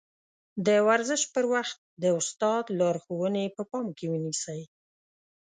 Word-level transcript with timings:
د 0.65 0.69
ورزش 0.87 1.21
پر 1.33 1.45
وخت 1.53 1.77
د 2.03 2.05
استاد 2.19 2.63
لارښوونې 2.79 3.45
په 3.55 3.61
پام 3.71 3.85
کې 3.97 4.05
ونيسئ. 4.11 4.61